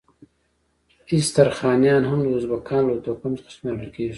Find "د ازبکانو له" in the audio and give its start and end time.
2.23-3.01